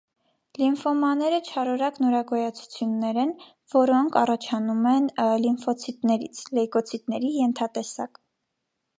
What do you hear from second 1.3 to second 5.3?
չարորակ նորագոյացություններ են, որոնք առաջանում են